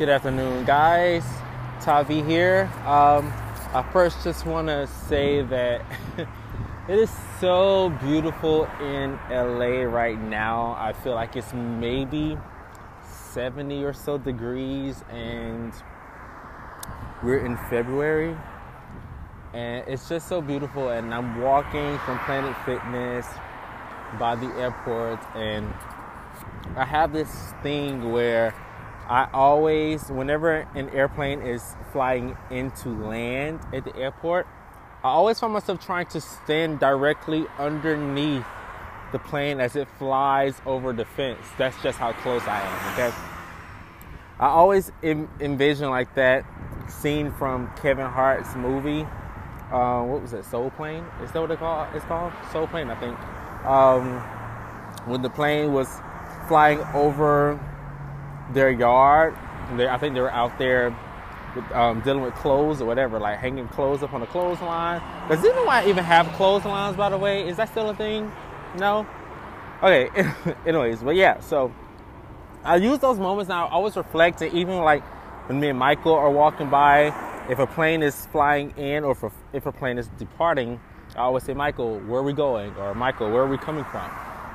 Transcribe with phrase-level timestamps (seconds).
[0.00, 1.26] Good afternoon, guys.
[1.82, 2.72] Tavi here.
[2.86, 3.30] Um,
[3.74, 5.84] I first just want to say that
[6.88, 10.74] it is so beautiful in LA right now.
[10.78, 12.38] I feel like it's maybe
[13.34, 15.74] 70 or so degrees, and
[17.22, 18.34] we're in February.
[19.52, 20.88] And it's just so beautiful.
[20.88, 23.26] And I'm walking from Planet Fitness
[24.18, 25.70] by the airport, and
[26.74, 28.54] I have this thing where
[29.10, 34.46] I always, whenever an airplane is flying into land at the airport,
[35.02, 38.44] I always find myself trying to stand directly underneath
[39.10, 41.44] the plane as it flies over the fence.
[41.58, 43.16] That's just how close I am, okay?
[44.38, 46.44] I always Im- envision like that
[46.88, 49.04] scene from Kevin Hart's movie.
[49.72, 50.44] Uh, what was it?
[50.44, 51.04] Soul Plane?
[51.20, 52.32] Is that what it call, it's called?
[52.52, 53.18] Soul Plane, I think.
[53.66, 54.20] Um,
[55.10, 55.88] when the plane was
[56.46, 57.58] flying over
[58.52, 59.36] their yard.
[59.76, 60.96] They, I think they were out there
[61.54, 65.00] with, um, dealing with clothes or whatever, like hanging clothes up on a clothesline.
[65.28, 67.48] Does anyone even have clotheslines, by the way?
[67.48, 68.30] Is that still a thing?
[68.78, 69.06] No?
[69.82, 70.10] Okay,
[70.66, 71.72] anyways, but yeah, so
[72.64, 73.66] I use those moments now.
[73.66, 75.02] I always reflect, and even like
[75.48, 77.14] when me and Michael are walking by,
[77.48, 80.78] if a plane is flying in or if a, if a plane is departing,
[81.16, 82.74] I always say, Michael, where are we going?
[82.76, 84.08] Or Michael, where are we coming from?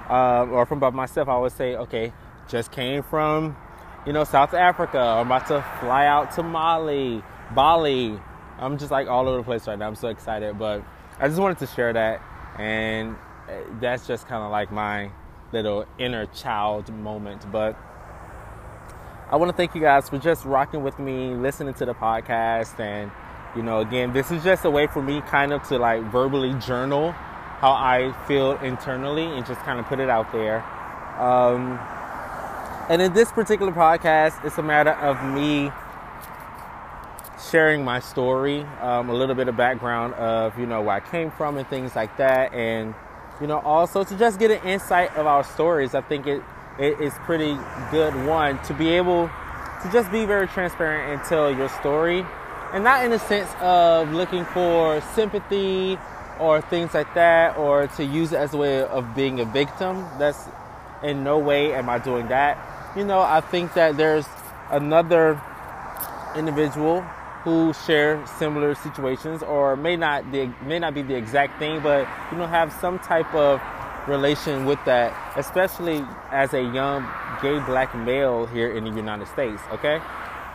[0.09, 2.13] Uh, or from by myself, I always say, okay,
[2.47, 3.57] just came from
[4.05, 4.99] you know, South Africa.
[4.99, 8.19] I'm about to fly out to Mali, Bali.
[8.59, 9.87] I'm just like all over the place right now.
[9.87, 10.83] I'm so excited, but
[11.19, 12.21] I just wanted to share that,
[12.57, 13.15] and
[13.49, 15.11] eh, that's just kind of like my
[15.51, 17.51] little inner child moment.
[17.51, 17.77] But
[19.29, 22.79] I want to thank you guys for just rocking with me, listening to the podcast,
[22.79, 23.11] and
[23.55, 26.53] you know, again, this is just a way for me kind of to like verbally
[26.55, 27.11] journal
[27.61, 30.63] how I feel internally and just kind of put it out there.
[31.17, 31.79] Um,
[32.89, 35.71] and in this particular podcast, it's a matter of me
[37.49, 41.31] sharing my story, um, a little bit of background of you know where I came
[41.31, 42.93] from and things like that, and
[43.41, 45.95] you know also to just get an insight of our stories.
[45.95, 46.43] I think it
[46.79, 47.57] it is pretty
[47.89, 49.29] good one to be able
[49.81, 52.23] to just be very transparent and tell your story,
[52.71, 55.97] and not in the sense of looking for sympathy
[56.39, 60.05] or things like that, or to use it as a way of being a victim.
[60.19, 60.49] That's
[61.01, 64.25] in no way am I doing that you know, I think that there's
[64.71, 65.41] another
[66.35, 67.01] individual
[67.43, 72.07] who share similar situations or may not the, may not be the exact thing, but
[72.31, 73.61] you know have some type of
[74.07, 77.07] relation with that, especially as a young
[77.41, 79.61] gay black male here in the United States.
[79.71, 80.01] Okay,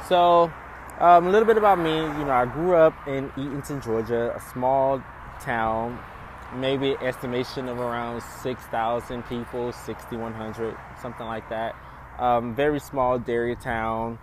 [0.09, 0.53] so
[0.99, 1.95] um, a little bit about me.
[1.95, 5.03] You know, I grew up in Eatonton, Georgia, a small
[5.41, 5.99] town,
[6.57, 11.77] maybe estimation of around six thousand people, sixty one hundred, something like that.
[12.21, 14.19] Um, very small dairy town.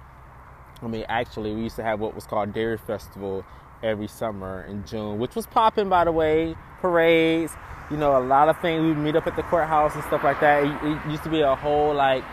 [0.82, 3.44] I mean, actually, we used to have what was called Dairy Festival
[3.84, 6.56] every summer in June, which was popping, by the way.
[6.80, 7.54] Parades,
[7.90, 8.84] you know, a lot of things.
[8.84, 10.64] We'd meet up at the courthouse and stuff like that.
[10.64, 12.24] It, it used to be a whole like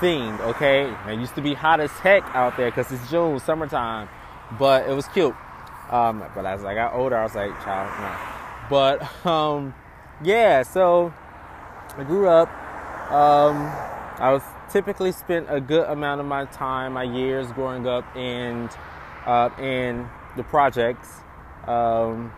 [0.00, 0.90] thing, okay?
[1.08, 4.08] It used to be hot as heck out there because it's June, summertime,
[4.58, 5.34] but it was cute.
[5.90, 8.68] Um, but as I got older, I was like, child, no.
[8.70, 9.74] But um,
[10.22, 11.12] yeah, so
[11.96, 12.48] I grew up.
[13.12, 13.56] Um,
[14.18, 14.42] I was
[14.74, 18.68] typically spent a good amount of my time, my years growing up in
[19.24, 21.08] uh, in the projects,
[21.68, 22.30] um,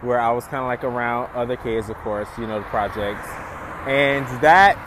[0.00, 3.26] where I was kind of like around other kids, of course, you know, the projects,
[3.88, 4.78] and that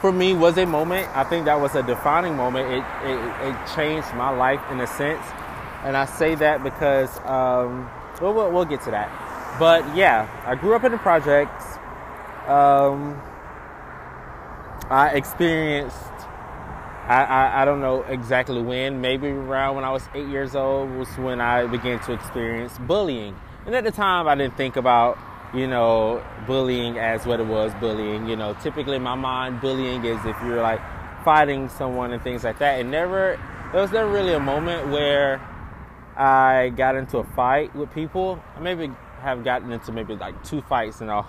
[0.00, 1.06] for me was a moment.
[1.16, 2.72] I think that was a defining moment.
[2.72, 5.24] It it, it changed my life in a sense,
[5.84, 7.88] and I say that because um,
[8.20, 9.08] well, we'll, we'll get to that.
[9.60, 11.78] But yeah, I grew up in the projects.
[12.48, 13.22] Um,
[14.90, 16.15] I experienced
[17.08, 20.90] I, I, I, don't know exactly when, maybe around when I was eight years old
[20.90, 23.36] was when I began to experience bullying.
[23.64, 25.16] And at the time, I didn't think about,
[25.54, 28.28] you know, bullying as what it was bullying.
[28.28, 30.80] You know, typically in my mind, bullying is if you're like
[31.24, 32.80] fighting someone and things like that.
[32.80, 33.40] And never,
[33.70, 35.40] there was never really a moment where
[36.16, 38.42] I got into a fight with people.
[38.56, 38.90] I maybe
[39.20, 41.26] have gotten into maybe like two fights in all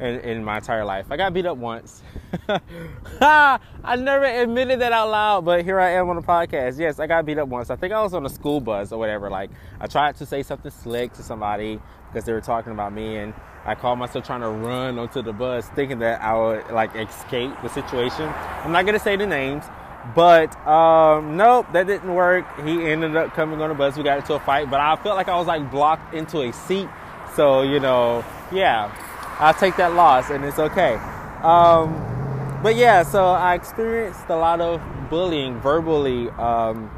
[0.00, 1.06] in, in my entire life.
[1.10, 2.02] I got beat up once.
[3.20, 6.78] I never admitted that out loud, but here I am on the podcast.
[6.78, 7.70] Yes, I got beat up once.
[7.70, 9.30] I think I was on a school bus or whatever.
[9.30, 9.50] Like,
[9.80, 13.34] I tried to say something slick to somebody because they were talking about me, and
[13.64, 17.52] I called myself trying to run onto the bus, thinking that I would like escape
[17.62, 18.32] the situation.
[18.64, 19.64] I'm not gonna say the names,
[20.14, 22.46] but um, nope, that didn't work.
[22.64, 23.96] He ended up coming on the bus.
[23.96, 26.52] We got into a fight, but I felt like I was like blocked into a
[26.52, 26.88] seat.
[27.34, 28.90] So you know, yeah,
[29.38, 30.94] I'll take that loss, and it's okay.
[31.42, 31.94] Um,
[32.62, 36.90] but yeah, so I experienced a lot of bullying verbally um,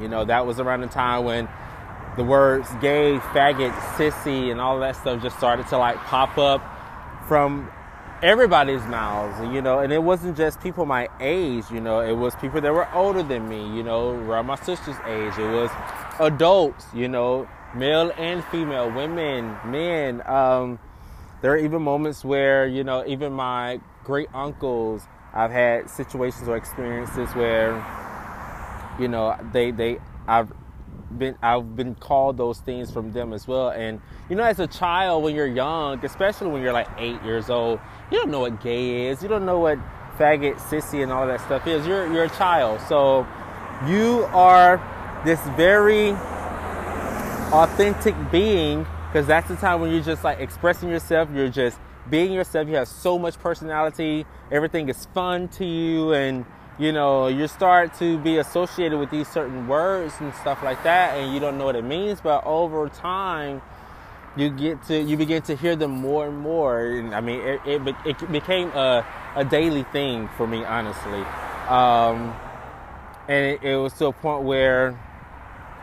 [0.00, 1.48] You know, that was around the time when
[2.16, 6.62] the words gay, faggot, sissy, and all that stuff just started to like pop up
[7.26, 7.70] from
[8.22, 12.34] everybody's mouths, you know, and it wasn't just people my age, you know, it was
[12.36, 15.38] people that were older than me, you know, around my sister's age.
[15.38, 15.70] It was
[16.18, 20.22] adults, you know, male and female, women, men.
[20.26, 20.80] Um,
[21.40, 25.02] there are even moments where, you know, even my great uncles,
[25.32, 27.74] I've had situations or experiences where,
[28.98, 30.52] you know, they they I've
[31.16, 33.70] been I've been called those things from them as well.
[33.70, 37.50] And you know, as a child, when you're young, especially when you're like eight years
[37.50, 37.80] old,
[38.10, 39.22] you don't know what gay is.
[39.22, 39.78] You don't know what
[40.18, 41.86] faggot, sissy, and all that stuff is.
[41.86, 43.26] You're you're a child, so
[43.86, 44.82] you are
[45.24, 46.10] this very
[47.52, 51.28] authentic being because that's the time when you're just like expressing yourself.
[51.32, 51.78] You're just
[52.08, 52.68] being yourself.
[52.68, 54.26] You have so much personality.
[54.50, 56.44] Everything is fun to you, and
[56.78, 61.16] you know, you start to be associated with these certain words and stuff like that,
[61.16, 63.62] and you don't know what it means, but over time,
[64.36, 66.86] you get to you begin to hear them more and more.
[66.86, 71.22] And I mean, it it, it became a a daily thing for me, honestly,
[71.68, 72.34] um,
[73.26, 74.98] and it, it was to a point where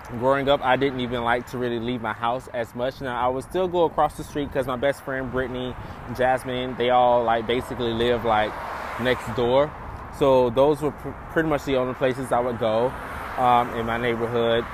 [0.07, 3.01] growing up, I didn't even like to really leave my house as much.
[3.01, 5.75] Now I would still go across the street because my best friend Brittany,
[6.15, 8.51] Jasmine, they all like basically live like
[8.99, 9.71] next door.
[10.17, 12.93] So those were pr- pretty much the only places I would go
[13.37, 14.65] um, in my neighborhood.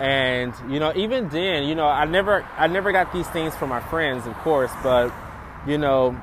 [0.00, 3.70] And you know, even then, you know, I never, I never got these things from
[3.70, 5.12] my friends, of course, but
[5.66, 6.20] you know,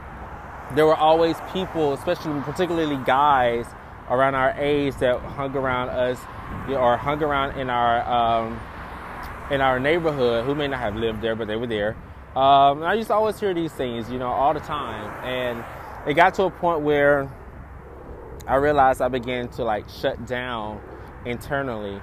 [0.74, 3.66] there were always people, especially particularly guys
[4.10, 6.20] around our age that hung around us
[6.70, 8.60] or hung around in our um,
[9.52, 11.96] in our neighborhood who may not have lived there, but they were there.
[12.36, 15.64] Um, I used to always hear these things, you know, all the time, and
[16.08, 17.30] it got to a point where
[18.48, 20.82] I realized I began to like shut down
[21.26, 22.02] internally.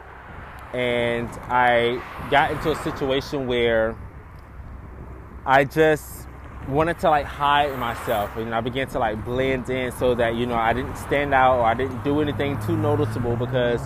[0.73, 3.95] And I got into a situation where
[5.45, 6.27] I just
[6.69, 10.47] wanted to like hide myself and I began to like blend in so that you
[10.47, 13.81] know I didn't stand out or I didn't do anything too noticeable because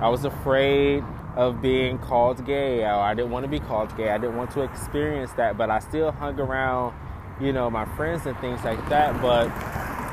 [0.00, 1.04] I was afraid
[1.36, 4.10] of being called gay I didn't want to be called gay.
[4.10, 6.94] I didn't want to experience that, but I still hung around,
[7.40, 9.48] you know, my friends and things like that, but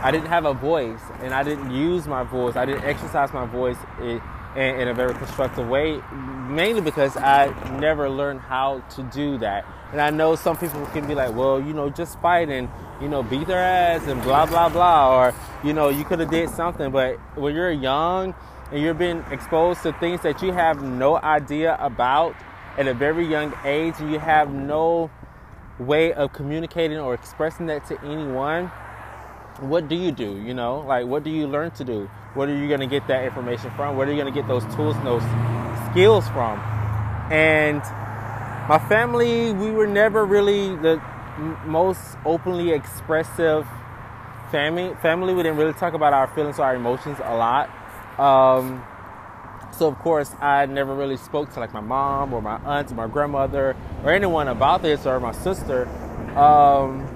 [0.04, 2.56] I didn't have a voice and I didn't use my voice.
[2.56, 8.42] I didn't exercise my voice in, a very constructive way, mainly because I never learned
[8.42, 9.66] how to do that.
[9.92, 12.70] And I know some people can be like, well, you know, just fight and,
[13.02, 15.18] you know, beat their ass and blah, blah, blah.
[15.18, 16.92] Or, you know, you could have did something.
[16.92, 18.34] But when you're young
[18.72, 22.36] and you're being exposed to things that you have no idea about
[22.78, 25.12] at a very young age and you have no
[25.78, 28.68] way of communicating or expressing that to anyone,
[29.60, 30.42] what do you do?
[30.42, 32.10] You know, like what do you learn to do?
[32.34, 33.98] What are you going to get that information from?
[33.98, 35.24] Where are you going to get those tools and those
[35.92, 36.60] skills from?
[37.30, 37.82] And
[38.70, 41.02] my family, we were never really the
[41.66, 43.68] most openly expressive
[44.50, 44.96] family.
[45.02, 47.70] Family, we didn't really talk about our feelings or our emotions a lot.
[48.20, 48.84] Um,
[49.72, 52.96] so of course, I never really spoke to like my mom or my aunt or
[52.96, 55.88] my grandmother or anyone about this or my sister.
[56.38, 57.08] Um,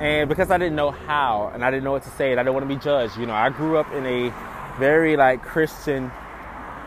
[0.00, 2.42] and because I didn't know how and I didn't know what to say and I
[2.42, 4.32] didn't want to be judged, you know, I grew up in a
[4.78, 6.08] very like Christian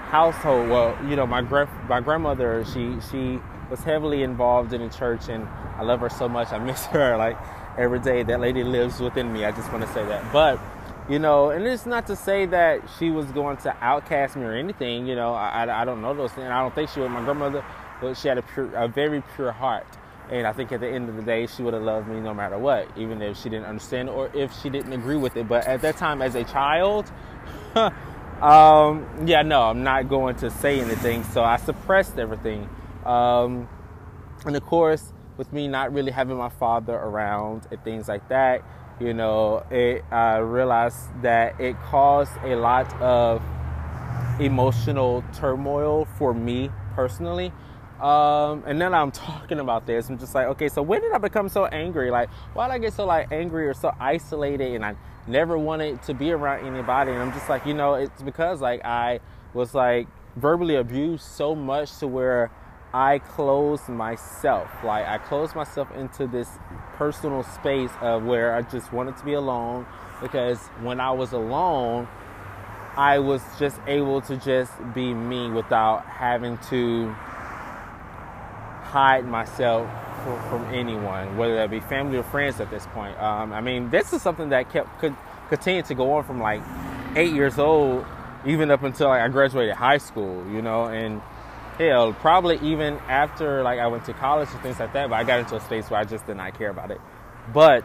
[0.09, 0.69] household.
[0.69, 5.29] Well, you know, my gra- my grandmother, she she was heavily involved in the church
[5.29, 6.51] and I love her so much.
[6.51, 7.37] I miss her like
[7.77, 8.23] every day.
[8.23, 9.45] That lady lives within me.
[9.45, 10.31] I just want to say that.
[10.33, 10.59] But
[11.09, 14.53] you know, and it's not to say that she was going to outcast me or
[14.53, 15.07] anything.
[15.07, 16.47] You know, I, I, don't know those things.
[16.47, 17.65] I don't think she was my grandmother,
[17.99, 19.87] but she had a pure, a very pure heart.
[20.29, 22.35] And I think at the end of the day, she would have loved me no
[22.35, 25.47] matter what, even if she didn't understand or if she didn't agree with it.
[25.47, 27.11] But at that time, as a child,
[27.75, 31.23] um, yeah, no, I'm not going to say anything.
[31.23, 32.69] So I suppressed everything.
[33.03, 33.67] Um,
[34.45, 38.63] and of course, with me not really having my father around and things like that,
[38.99, 43.41] you know, it, I realized that it caused a lot of
[44.39, 47.51] emotional turmoil for me personally.
[48.01, 50.09] Um, and then I'm talking about this.
[50.09, 52.11] I'm just like, okay, so when did I become so angry?
[52.11, 54.73] Like, why did I get so like angry or so isolated?
[54.73, 54.95] And I
[55.27, 57.11] never wanted to be around anybody.
[57.11, 59.19] And I'm just like, you know, it's because like I
[59.53, 62.51] was like verbally abused so much to where
[62.93, 64.69] I closed myself.
[64.83, 66.49] Like I closed myself into this
[66.93, 69.85] personal space of where I just wanted to be alone
[70.21, 72.07] because when I was alone,
[72.97, 77.09] I was just able to just be me without having to
[78.83, 79.87] hide myself
[80.23, 83.17] from, from anyone, whether that be family or friends at this point.
[83.21, 85.15] Um, I mean, this is something that kept could
[85.47, 86.61] continue to go on from like
[87.15, 88.05] eight years old
[88.45, 91.21] even up until like, I graduated high school, you know, and
[91.79, 95.09] hell, probably even after like I went to college and things like that.
[95.09, 96.99] But I got into a space where I just did not care about it.
[97.53, 97.83] But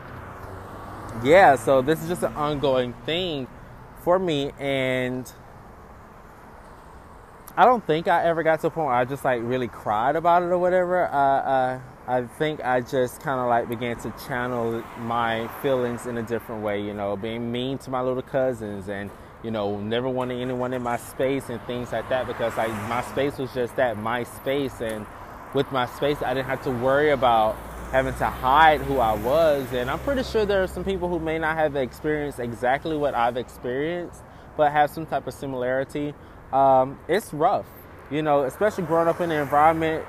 [1.22, 3.46] yeah, so this is just an ongoing thing
[4.02, 5.32] for me, and
[7.56, 10.16] I don't think I ever got to a point where I just like really cried
[10.16, 11.06] about it or whatever.
[11.06, 16.18] Uh, uh, I think I just kind of like began to channel my feelings in
[16.18, 19.10] a different way, you know, being mean to my little cousins and,
[19.44, 23.02] you know, never wanting anyone in my space and things like that because like my
[23.02, 24.80] space was just that, my space.
[24.80, 25.06] And
[25.54, 27.56] with my space, I didn't have to worry about
[27.92, 29.70] having to hide who I was.
[29.72, 33.14] And I'm pretty sure there are some people who may not have experienced exactly what
[33.14, 34.22] I've experienced,
[34.56, 36.14] but have some type of similarity.
[36.50, 37.66] Um, it's rough,
[38.10, 40.06] you know, especially growing up in an environment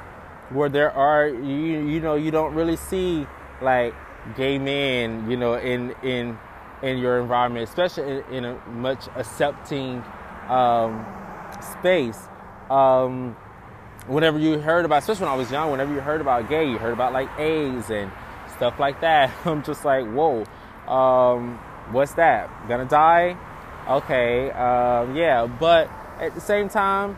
[0.49, 3.25] where there are you you know you don't really see
[3.61, 3.93] like
[4.35, 6.37] gay men you know in in
[6.81, 10.03] in your environment especially in, in a much accepting
[10.49, 11.05] um,
[11.61, 12.19] space.
[12.69, 13.35] Um,
[14.07, 16.77] whenever you heard about especially when i was young whenever you heard about gay you
[16.77, 18.11] heard about like aids and
[18.55, 20.43] stuff like that i'm just like whoa.
[20.87, 21.57] Um,
[21.91, 22.49] what's that?
[22.67, 23.35] Gonna die?
[23.87, 25.89] Okay um, yeah but
[26.19, 27.17] at the same time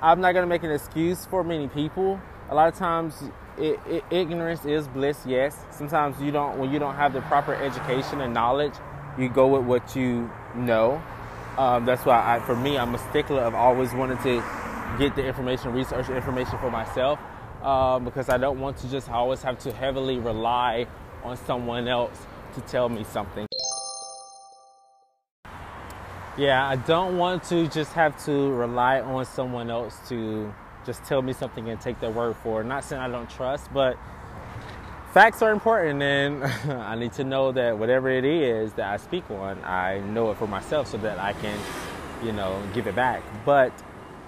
[0.00, 2.20] i'm not gonna make an excuse for many people.
[2.50, 3.22] A lot of times
[3.58, 5.56] it, it, ignorance is bliss yes.
[5.70, 8.74] Sometimes you don't when you don't have the proper education and knowledge
[9.18, 11.02] you go with what you know.
[11.58, 14.44] Um, that's why I, for me i'm a stickler of always wanting to
[14.96, 17.18] get the information research information for myself
[17.62, 20.86] um, because i don't want to just always have to heavily rely
[21.24, 22.16] on someone else
[22.54, 23.44] to tell me something.
[26.36, 30.54] Yeah i don't want to just have to rely on someone else to
[30.86, 32.64] just tell me something and take their word for it.
[32.64, 33.96] Not saying I don't trust, but
[35.12, 39.30] facts are important and I need to know that whatever it is that I speak
[39.30, 41.58] on, I know it for myself so that I can,
[42.24, 43.22] you know, give it back.
[43.44, 43.72] But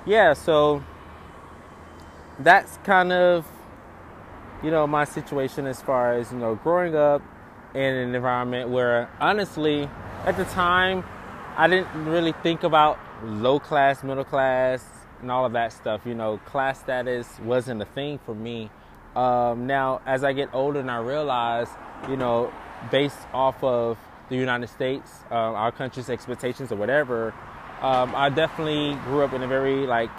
[0.07, 0.83] yeah, so
[2.38, 3.47] that's kind of
[4.62, 7.23] you know my situation as far as you know growing up
[7.75, 9.88] in an environment where honestly
[10.25, 11.04] at the time
[11.57, 14.85] I didn't really think about low class, middle class,
[15.21, 16.03] and all of that stuff.
[16.05, 18.71] You know, class status wasn't a thing for me.
[19.17, 21.69] Um, now, as I get older and I realize,
[22.09, 22.53] you know,
[22.91, 23.99] based off of
[24.29, 27.35] the United States, uh, our country's expectations or whatever,
[27.81, 30.11] um, I definitely grew up in a very like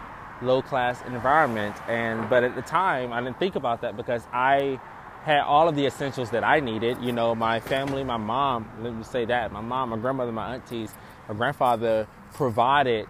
[0.42, 1.76] low class environment.
[1.88, 4.80] And but at the time, I didn't think about that because I
[5.24, 6.98] had all of the essentials that I needed.
[7.02, 8.70] You know, my family, my mom.
[8.82, 10.94] Let me say that my mom, my grandmother, my aunties,
[11.30, 13.08] my grandfather provided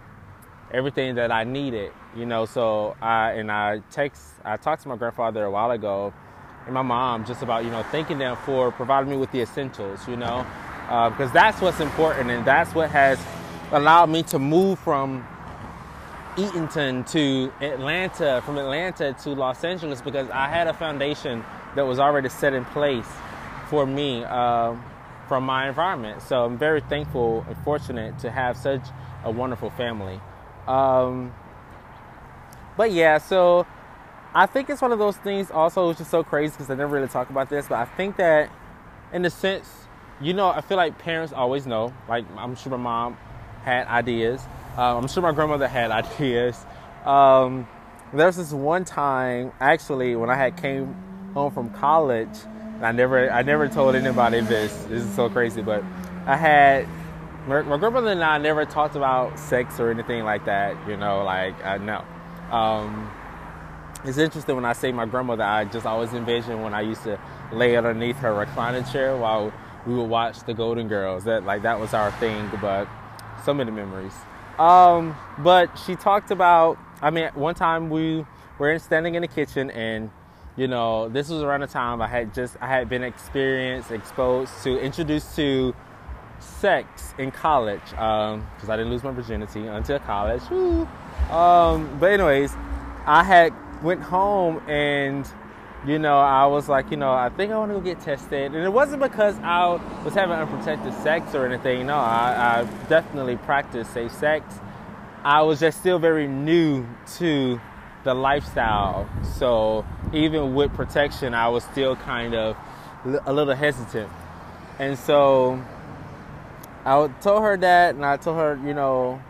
[0.72, 2.46] everything that I needed, you know.
[2.46, 6.12] So I and I text, I talked to my grandfather a while ago,
[6.66, 10.06] and my mom just about you know thanking them for providing me with the essentials,
[10.08, 10.46] you know,
[10.86, 13.18] because uh, that's what's important and that's what has
[13.72, 15.26] allowed me to move from
[16.36, 21.98] Eatonton to Atlanta, from Atlanta to Los Angeles because I had a foundation that was
[21.98, 23.06] already set in place
[23.68, 24.74] for me uh,
[25.28, 26.22] from my environment.
[26.22, 28.82] So I'm very thankful and fortunate to have such
[29.24, 30.20] a wonderful family.
[30.66, 31.32] Um,
[32.76, 33.66] but yeah, so
[34.34, 36.94] I think it's one of those things also which is so crazy because I never
[36.94, 38.50] really talk about this, but I think that
[39.12, 39.68] in a sense,
[40.20, 41.92] you know, I feel like parents always know.
[42.08, 43.16] Like I'm sure my mom
[43.62, 44.40] had ideas.
[44.76, 46.64] Um, I'm sure my grandmother had ideas.
[47.04, 47.66] Um,
[48.12, 50.94] there's this one time actually when I had came
[51.34, 52.36] home from college.
[52.80, 54.72] I never I never told anybody this.
[54.88, 55.84] This is so crazy, but
[56.26, 56.86] I had
[57.46, 60.76] my, my grandmother and I never talked about sex or anything like that.
[60.88, 62.04] You know, like I know.
[62.50, 63.10] Um,
[64.04, 65.44] it's interesting when I say my grandmother.
[65.44, 67.18] I just always envision when I used to
[67.52, 69.52] lay underneath her recliner chair while
[69.86, 71.24] we would watch the Golden Girls.
[71.24, 72.50] That like that was our thing.
[72.60, 72.88] But
[73.44, 74.14] so many memories.
[74.58, 76.78] Um, but she talked about.
[77.00, 78.24] I mean, one time we
[78.58, 80.10] were standing in the kitchen and
[80.56, 84.52] you know this was around the time i had just i had been experienced exposed
[84.62, 85.74] to introduced to
[86.42, 90.42] sex in college because um, I didn't lose my virginity until college.
[91.30, 92.52] Um, but anyways,
[93.06, 95.28] I had went home and
[95.86, 98.54] you know I was like, you know, I think I want to go get tested,
[98.54, 101.86] and it wasn't because I was having unprotected sex or anything.
[101.86, 104.60] No, I, I definitely practiced safe sex.
[105.24, 106.86] I was just still very new
[107.18, 107.60] to
[108.04, 109.08] the lifestyle,
[109.38, 112.56] so even with protection, I was still kind of
[113.26, 114.10] a little hesitant,
[114.78, 115.60] and so
[116.84, 119.22] I told her that, and I told her, you know,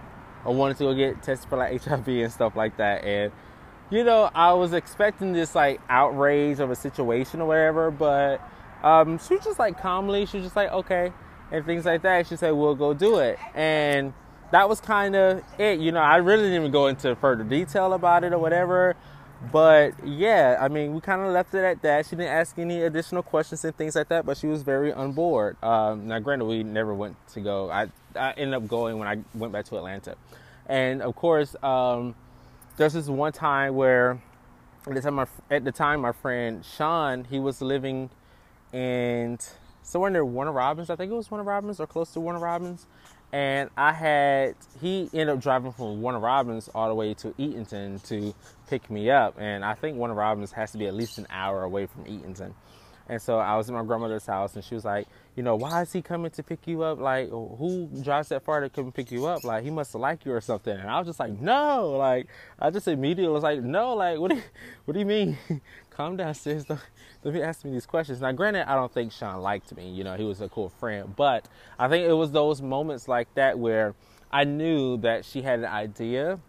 [0.44, 3.04] I wanted to go get tested for like HIV and stuff like that.
[3.04, 3.32] And,
[3.90, 8.40] you know, I was expecting this like outrage of a situation or whatever, but
[8.82, 11.12] um, she was just like calmly, she was just like, okay,
[11.50, 12.26] and things like that.
[12.26, 13.38] She said, we'll go do it.
[13.54, 14.14] And
[14.50, 15.78] that was kind of it.
[15.78, 18.96] You know, I really didn't even go into further detail about it or whatever.
[19.50, 22.06] But yeah, I mean, we kind of left it at that.
[22.06, 25.12] She didn't ask any additional questions and things like that, but she was very on
[25.12, 25.56] board.
[25.62, 27.70] Um, now, granted, we never went to go.
[27.70, 30.16] I, I ended up going when I went back to Atlanta.
[30.66, 32.14] And of course, um,
[32.76, 34.22] there's this one time where
[34.86, 38.10] at the time, my, at the time, my friend Sean, he was living
[38.72, 39.38] in
[39.82, 40.88] somewhere near Warner Robins.
[40.88, 42.86] I think it was Warner Robins or close to Warner Robins
[43.32, 48.06] and I had he ended up driving from Warner Robins all the way to Eatonton
[48.08, 48.34] to
[48.68, 51.64] pick me up, and I think Warner Robins has to be at least an hour
[51.64, 52.52] away from Eatonton.
[53.08, 55.82] And so I was in my grandmother's house, and she was like, you know, why
[55.82, 56.98] is he coming to pick you up?
[56.98, 59.44] Like, who drives that far to come pick you up?
[59.44, 60.76] Like, he must like you or something.
[60.76, 61.90] And I was just like, no.
[61.90, 63.94] Like, I just immediately was like, no.
[63.94, 64.42] Like, what do you,
[64.84, 65.36] what do you mean?
[65.90, 66.64] Calm down, sis.
[66.64, 66.80] Don't,
[67.22, 68.20] don't be asking me these questions.
[68.20, 69.90] Now, granted, I don't think Sean liked me.
[69.90, 71.14] You know, he was a cool friend.
[71.14, 71.46] But
[71.78, 73.94] I think it was those moments like that where
[74.32, 76.40] I knew that she had an idea.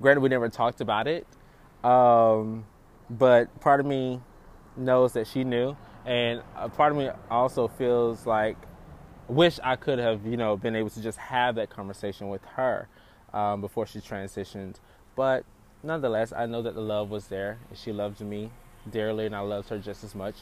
[0.00, 1.26] Granted, we never talked about it.
[1.82, 2.66] Um,
[3.10, 4.20] but part of me
[4.76, 5.76] knows that she knew,
[6.06, 8.56] and a part of me also feels like
[9.28, 12.88] wish I could have you know been able to just have that conversation with her
[13.32, 14.76] um, before she transitioned.
[15.14, 15.44] But
[15.82, 18.50] nonetheless, I know that the love was there, and she loved me
[18.90, 20.34] dearly, and I loved her just as much.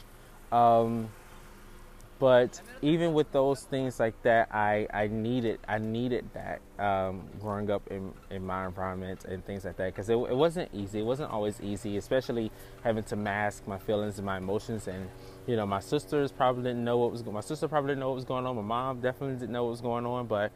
[0.51, 1.09] Um,
[2.23, 7.69] but even with those things like that, I, I needed I needed that um, growing
[7.69, 10.99] up in, in my environment and things like that because it, it wasn't easy.
[10.99, 12.49] It wasn't always easy, especially
[12.81, 14.87] having to mask my feelings and my emotions.
[14.87, 15.09] And
[15.47, 18.15] you know, my sisters probably didn't know what was my sister probably didn't know what
[18.15, 18.55] was going on.
[18.55, 20.53] My mom definitely didn't know what was going on, but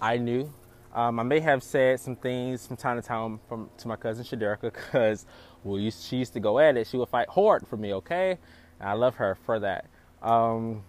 [0.00, 0.50] I knew.
[0.92, 4.24] Um, I may have said some things from time to time from to my cousin
[4.24, 5.26] Shaderica because
[5.62, 6.86] well, she used to go at it.
[6.86, 7.94] She would fight hard for me.
[7.94, 8.38] Okay,
[8.80, 9.86] and I love her for that.
[10.22, 10.82] Um,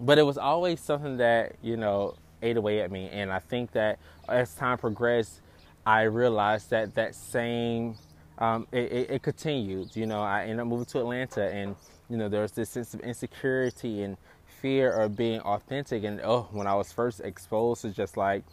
[0.00, 3.72] but it was always something that you know ate away at me and i think
[3.72, 5.40] that as time progressed
[5.86, 7.96] i realized that that same
[8.38, 11.74] um, it, it, it, continued you know i ended up moving to atlanta and
[12.08, 14.16] you know there was this sense of insecurity and
[14.62, 18.44] fear of being authentic and oh when i was first exposed to just like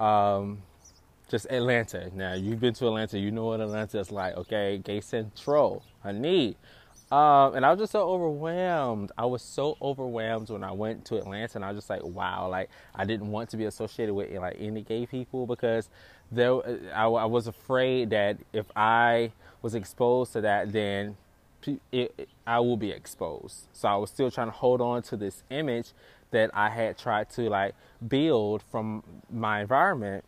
[0.00, 0.62] um,
[1.28, 2.10] just atlanta.
[2.14, 3.18] Now you've been to atlanta.
[3.18, 4.78] You know what atlanta is like okay?
[4.78, 5.82] Gay central.
[6.04, 6.56] Need.
[7.10, 9.10] Um, and I was just so overwhelmed.
[9.18, 12.48] I was so overwhelmed when I went to Atlanta, and I was just like, wow,
[12.48, 15.88] like I didn't want to be associated with like any gay people because
[16.30, 16.60] there,
[16.94, 21.16] I, I was afraid that if I was exposed to that, then
[21.92, 23.68] it, I will be exposed.
[23.72, 25.92] So I was still trying to hold on to this image
[26.30, 27.74] that I had tried to like
[28.06, 30.24] build from my environment,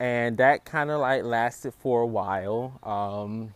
[0.00, 2.78] and that kind of like lasted for a while.
[2.82, 3.54] Um,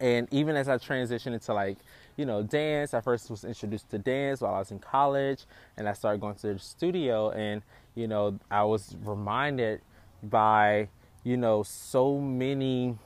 [0.00, 1.78] and even as I transitioned into like,
[2.16, 5.44] you know, dance, I first was introduced to dance while I was in college
[5.76, 7.62] and I started going to the studio and,
[7.94, 9.80] you know, I was reminded
[10.22, 10.88] by,
[11.24, 12.96] you know, so many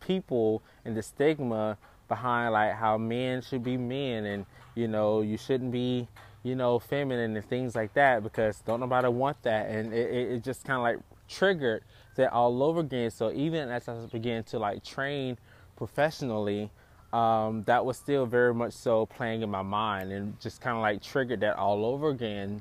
[0.00, 1.78] people and the stigma
[2.10, 4.44] behind like how men should be men and,
[4.74, 6.06] you know, you shouldn't be,
[6.42, 9.70] you know, feminine and things like that because don't nobody want that.
[9.70, 11.82] And it, it just kind of like triggered
[12.16, 13.10] that all over again.
[13.10, 15.38] So even as I began to like train
[15.76, 16.70] professionally,
[17.14, 20.82] um, that was still very much so playing in my mind and just kind of
[20.82, 22.60] like triggered that all over again.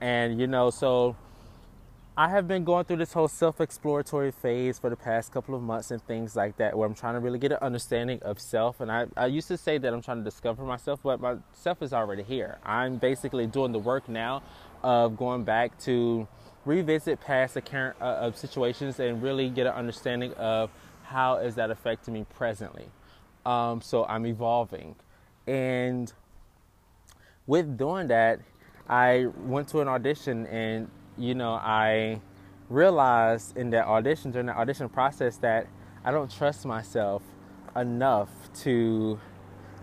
[0.00, 1.16] And, you know, so
[2.20, 5.62] I have been going through this whole self exploratory phase for the past couple of
[5.62, 8.82] months and things like that, where I'm trying to really get an understanding of self.
[8.82, 11.94] And I, I used to say that I'm trying to discover myself, but myself is
[11.94, 12.58] already here.
[12.62, 14.42] I'm basically doing the work now
[14.82, 16.28] of going back to
[16.66, 20.68] revisit past current uh, of situations and really get an understanding of
[21.04, 22.90] how is that affecting me presently?
[23.46, 24.94] Um, so I'm evolving.
[25.46, 26.12] And
[27.46, 28.40] with doing that,
[28.90, 32.20] I went to an audition and, you know, I
[32.68, 35.66] realized in that audition, during the audition process, that
[36.04, 37.22] I don't trust myself
[37.76, 38.30] enough
[38.62, 39.20] to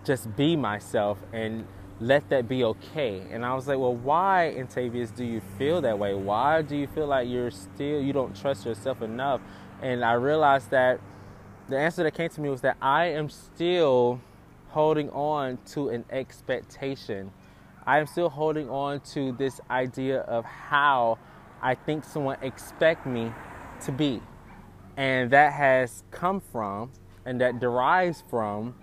[0.04, 1.66] just be myself and
[2.00, 3.22] let that be okay.
[3.30, 6.14] And I was like, well, why, Intavius, do you feel that way?
[6.14, 9.40] Why do you feel like you're still, you don't trust yourself enough?
[9.82, 11.00] And I realized that
[11.68, 14.20] the answer that came to me was that I am still
[14.70, 17.32] holding on to an expectation.
[17.88, 21.16] I am still holding on to this idea of how
[21.62, 23.32] I think someone expect me
[23.86, 24.20] to be.
[24.98, 26.92] And that has come from
[27.24, 28.74] and that derives from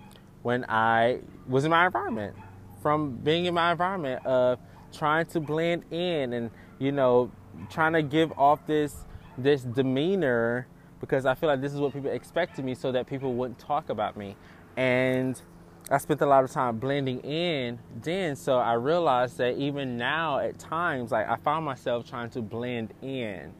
[0.42, 2.34] when I was in my environment.
[2.82, 4.58] From being in my environment of
[4.92, 7.30] trying to blend in and, you know,
[7.70, 9.04] trying to give off this
[9.38, 10.66] this demeanor
[11.00, 13.60] because I feel like this is what people expect of me so that people wouldn't
[13.60, 14.34] talk about me.
[14.76, 15.40] And
[15.88, 20.40] I spent a lot of time blending in then, so I realized that even now
[20.40, 23.52] at times, like I found myself trying to blend in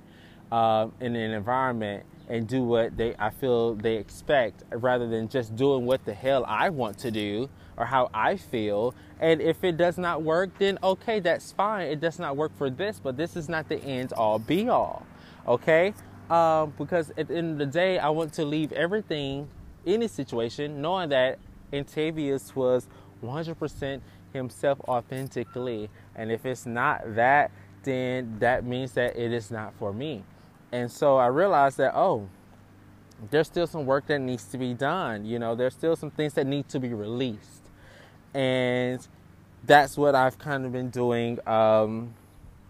[0.51, 5.55] uh, in an environment and do what they I feel they expect rather than just
[5.55, 8.93] doing what the hell I want to do or how I feel.
[9.21, 11.87] And if it does not work, then okay, that's fine.
[11.87, 15.07] It does not work for this, but this is not the end all be all.
[15.47, 15.95] Okay?
[16.29, 19.49] Um, because at the end of the day, I want to leave everything,
[19.87, 21.39] any situation, knowing that
[21.73, 22.89] Antavius was
[23.23, 24.01] 100%
[24.33, 25.91] himself authentically.
[26.15, 27.51] And if it's not that,
[27.83, 30.25] then that means that it is not for me.
[30.73, 32.29] And so I realized that, oh,
[33.31, 35.25] there's still some work that needs to be done.
[35.25, 37.71] You know, there's still some things that need to be released.
[38.35, 39.07] And
[39.65, 42.15] that's what I've kind of been doing um,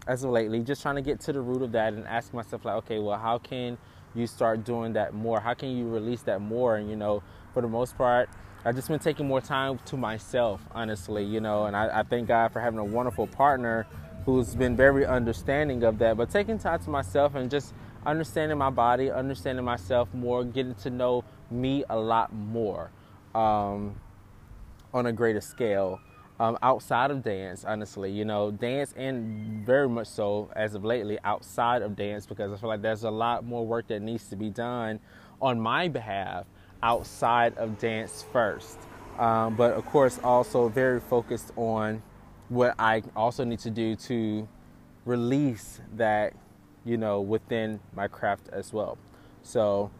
[0.07, 2.63] as of lately, just trying to get to the root of that and ask myself,
[2.63, 3.77] like, okay, well, how can
[4.15, 5.39] you start doing that more?
[5.39, 6.77] How can you release that more?
[6.77, 7.21] And, you know,
[7.53, 8.29] for the most part,
[8.67, 12.27] I've just been taking more time to myself, honestly, you know, and I, I thank
[12.27, 13.87] God for having a wonderful partner
[14.25, 16.17] who's been very understanding of that.
[16.17, 17.73] But taking time to myself and just
[18.05, 22.91] understanding my body, understanding myself more, getting to know me a lot more
[23.33, 23.95] um,
[24.93, 26.01] on a greater scale.
[26.37, 31.17] Um, outside of dance, honestly, you know, dance and very much so as of lately
[31.23, 34.35] outside of dance because I feel like there's a lot more work that needs to
[34.35, 34.99] be done
[35.41, 36.45] on my behalf
[36.83, 38.77] outside of dance first.
[39.17, 42.01] Um, but of course, also very focused on
[42.49, 44.47] what I also need to do to
[45.05, 46.33] release that
[46.87, 48.97] you know, within my craft as well.
[49.43, 49.91] So,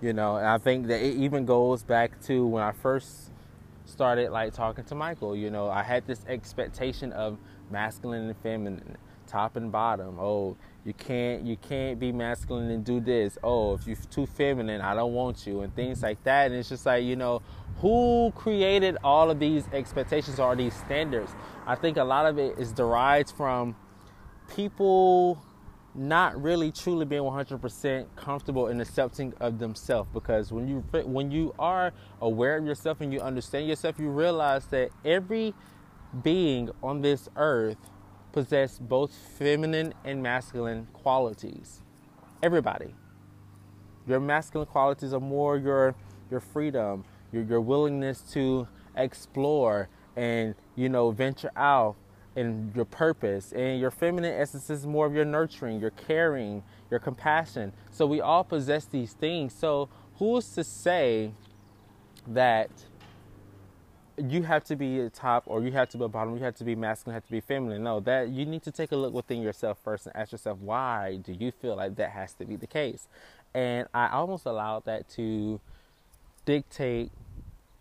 [0.00, 3.30] you know, and I think that it even goes back to when I first
[3.86, 7.38] started like talking to Michael, you know, I had this expectation of
[7.70, 8.96] masculine and feminine,
[9.32, 10.18] top and bottom.
[10.20, 13.38] Oh, you can't you can't be masculine and do this.
[13.42, 16.46] Oh, if you're too feminine, I don't want you and things like that.
[16.46, 17.40] And it's just like, you know,
[17.78, 21.32] who created all of these expectations or these standards?
[21.66, 23.74] I think a lot of it is derived from
[24.54, 25.42] people
[25.94, 31.54] not really truly being 100% comfortable in accepting of themselves because when you when you
[31.58, 31.92] are
[32.22, 35.52] aware of yourself and you understand yourself you realize that every
[36.22, 37.76] being on this earth
[38.32, 41.82] possess both feminine and masculine qualities
[42.42, 42.94] everybody
[44.06, 45.94] your masculine qualities are more your
[46.30, 48.66] your freedom your your willingness to
[48.96, 51.96] explore and you know venture out
[52.36, 53.52] and your purpose.
[53.52, 57.72] And your feminine essence is more of your nurturing, your caring, your compassion.
[57.90, 59.54] So we all possess these things.
[59.54, 61.34] So who's to say
[62.26, 62.70] that
[64.16, 66.54] you have to be a top or you have to be a bottom, you have
[66.56, 67.82] to be masculine, you have to be feminine.
[67.82, 71.18] No, that you need to take a look within yourself first and ask yourself why
[71.22, 73.08] do you feel like that has to be the case?
[73.54, 75.60] And I almost allowed that to
[76.44, 77.10] dictate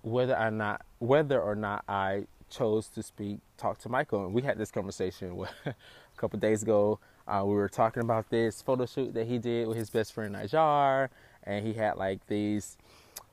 [0.03, 4.41] whether or not whether or not I chose to speak, talk to Michael, and we
[4.41, 5.73] had this conversation a
[6.17, 6.99] couple days ago.
[7.27, 10.35] Uh, we were talking about this photo shoot that he did with his best friend
[10.35, 11.09] Najar,
[11.43, 12.77] and he had like these.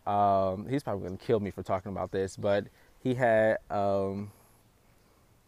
[0.07, 2.65] Um, he's probably gonna kill me for talking about this, but
[3.09, 4.31] he had um,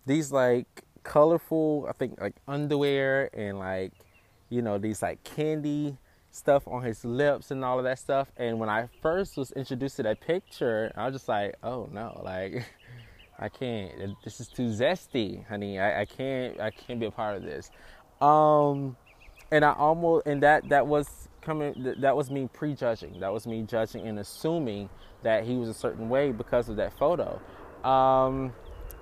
[0.06, 3.92] these like colorful, I think like underwear and like
[4.48, 5.98] you know these like candy
[6.30, 8.28] stuff on his lips and all of that stuff.
[8.36, 12.20] And when I first was introduced to that picture, I was just like, oh no,
[12.24, 12.64] like
[13.38, 14.16] I can't.
[14.24, 15.78] This is too zesty, honey.
[15.78, 16.58] I, I can't.
[16.60, 17.70] I can't be a part of this.
[18.22, 18.96] Um,
[19.50, 21.94] and I almost and that that was coming.
[21.98, 23.20] That was me prejudging.
[23.20, 24.88] That was me judging and assuming
[25.22, 27.40] that he was a certain way because of that photo.
[27.84, 28.52] Um,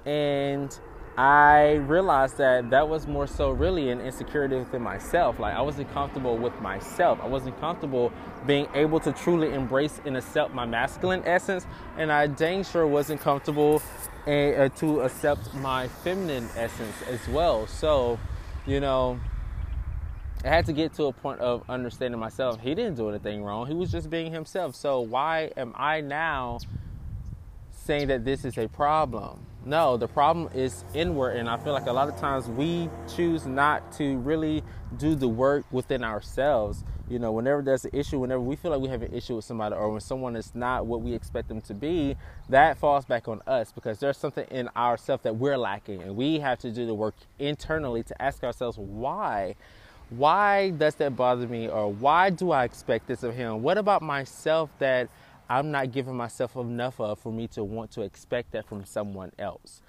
[0.07, 0.79] and
[1.19, 5.41] I realized that that was more so really an insecurity within myself.
[5.41, 7.19] Like I wasn't comfortable with myself.
[7.21, 8.13] I wasn't comfortable
[8.47, 13.21] being able to truly embrace and accept my masculine essence, and I dang sure wasn't
[13.21, 13.83] comfortable
[14.27, 17.67] and, uh, to accept my feminine essence as well.
[17.67, 18.21] So,
[18.65, 19.19] you know,
[20.45, 22.61] I had to get to a point of understanding myself.
[22.61, 23.67] He didn't do anything wrong.
[23.67, 24.77] He was just being himself.
[24.77, 26.61] So why am I now
[27.73, 29.45] saying that this is a problem?
[29.65, 33.47] No, the problem is inward, and I feel like a lot of times we choose
[33.47, 34.63] not to really
[34.97, 36.85] do the work within ourselves.
[37.11, 39.45] You know, whenever there's an issue, whenever we feel like we have an issue with
[39.45, 42.17] somebody, or when someone is not what we expect them to be,
[42.49, 46.39] that falls back on us because there's something in ourselves that we're lacking, and we
[46.39, 49.57] have to do the work internally to ask ourselves why.
[50.11, 53.63] Why does that bother me, or why do I expect this of him?
[53.63, 55.09] What about myself that
[55.51, 59.33] I'm not giving myself enough of for me to want to expect that from someone
[59.39, 59.81] else.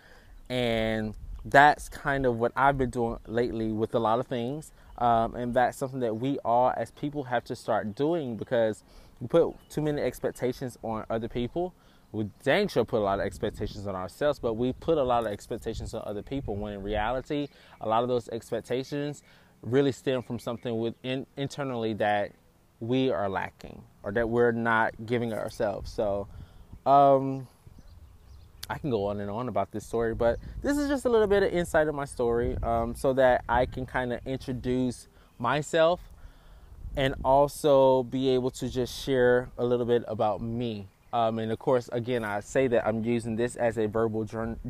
[0.49, 4.71] And that's kind of what I've been doing lately with a lot of things.
[4.97, 8.83] Um, and that's something that we all, as people, have to start doing because
[9.19, 11.73] we put too many expectations on other people
[12.11, 15.25] we dang sure put a lot of expectations on ourselves, but we put a lot
[15.25, 16.55] of expectations on other people.
[16.55, 17.49] When in reality,
[17.81, 19.21] a lot of those expectations
[19.61, 22.31] really stem from something within internally that
[22.79, 25.91] we are lacking or that we're not giving ourselves.
[25.91, 26.27] So,
[26.85, 27.47] um,
[28.69, 31.27] I can go on and on about this story, but this is just a little
[31.27, 35.07] bit of insight of my story um, so that I can kind of introduce
[35.39, 35.99] myself
[36.95, 40.87] and also be able to just share a little bit about me.
[41.11, 44.23] Um, and of course, again, I say that I'm using this as a verbal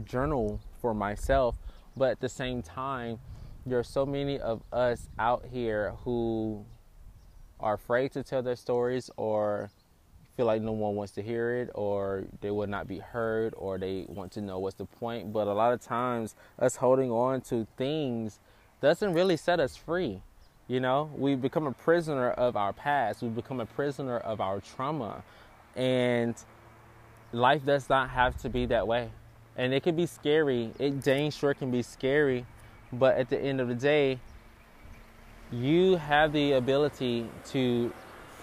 [0.05, 1.55] journal for myself,
[1.97, 3.19] but at the same time,
[3.65, 6.65] there are so many of us out here who
[7.59, 9.69] are afraid to tell their stories or
[10.37, 13.77] feel like no one wants to hear it or they will not be heard or
[13.77, 15.33] they want to know what's the point.
[15.33, 18.39] But a lot of times, us holding on to things
[18.81, 20.21] doesn't really set us free.
[20.67, 24.61] You know, we become a prisoner of our past, we become a prisoner of our
[24.61, 25.23] trauma.
[25.75, 26.35] And
[27.33, 29.09] life does not have to be that way.
[29.57, 30.71] And it can be scary.
[30.79, 32.45] It dang sure can be scary.
[32.91, 34.19] But at the end of the day,
[35.51, 37.91] you have the ability to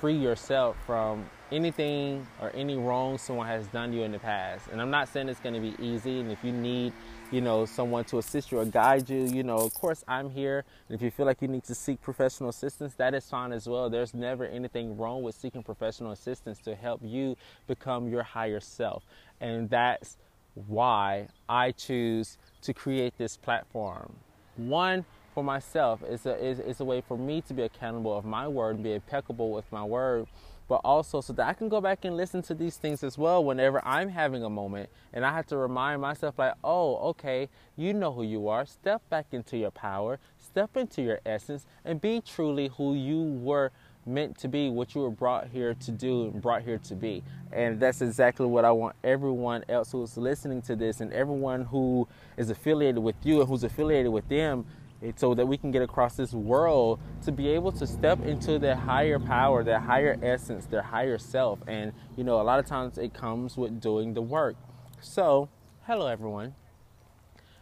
[0.00, 4.66] free yourself from anything or any wrong someone has done you in the past.
[4.72, 6.20] And I'm not saying it's going to be easy.
[6.20, 6.92] And if you need,
[7.30, 10.64] you know, someone to assist you or guide you, you know, of course I'm here.
[10.88, 13.68] And if you feel like you need to seek professional assistance, that is fine as
[13.68, 13.88] well.
[13.88, 19.04] There's never anything wrong with seeking professional assistance to help you become your higher self.
[19.40, 20.16] And that's
[20.54, 24.16] why I choose to create this platform.
[24.56, 28.24] One, for myself, it's a, it's, it's a way for me to be accountable of
[28.24, 30.26] my word and be impeccable with my word
[30.68, 33.44] but also so that I can go back and listen to these things as well
[33.44, 34.90] whenever I'm having a moment.
[35.12, 38.66] And I have to remind myself, like, oh, okay, you know who you are.
[38.66, 43.70] Step back into your power, step into your essence, and be truly who you were
[44.06, 47.22] meant to be, what you were brought here to do and brought here to be.
[47.52, 52.06] And that's exactly what I want everyone else who's listening to this and everyone who
[52.36, 54.64] is affiliated with you and who's affiliated with them
[55.02, 58.58] eh, so that we can get across this world to be able to step into
[58.58, 61.58] their higher power, their higher essence, their higher self.
[61.66, 64.56] And, you know, a lot of times it comes with doing the work.
[65.00, 65.48] So,
[65.86, 66.54] hello everyone.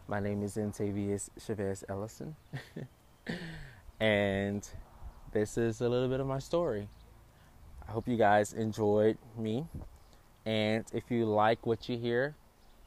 [0.06, 2.36] My name is Ntavius Chavez Ellison.
[4.00, 4.68] and
[5.34, 6.88] this is a little bit of my story.
[7.86, 9.66] I hope you guys enjoyed me.
[10.46, 12.36] And if you like what you hear,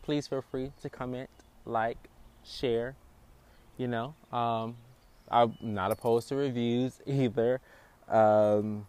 [0.02, 1.30] please feel free to comment,
[1.66, 1.98] like,
[2.46, 2.96] share,
[3.78, 4.78] you know, um,
[5.30, 7.60] I'm not opposed to reviews either.
[8.08, 8.88] Um,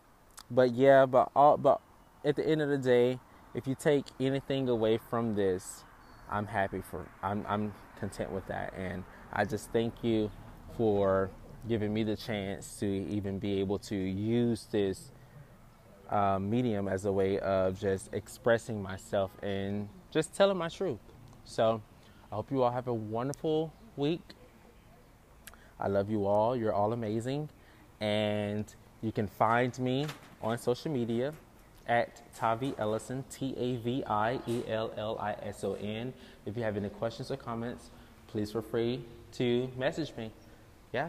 [0.51, 1.81] but yeah, but all, but
[2.25, 3.19] at the end of the day,
[3.55, 5.83] if you take anything away from this,
[6.31, 7.09] I'm happy for.
[7.25, 10.31] I'm I'm content with that, and I just thank you
[10.77, 11.31] for
[11.67, 15.11] giving me the chance to even be able to use this
[16.11, 21.01] uh, medium as a way of just expressing myself and just telling my truth.
[21.45, 21.83] So
[22.31, 24.23] I hope you all have a wonderful week
[25.81, 26.57] I love you all.
[26.57, 27.49] You're all amazing.
[28.01, 28.65] And
[29.01, 30.07] you can find me
[30.43, 31.33] on social media
[31.87, 36.13] at Tavi Ellison, T A V I E L L I S O N.
[36.47, 37.91] If you have any questions or comments,
[38.27, 40.33] please feel free to message me.
[40.93, 41.09] Yeah,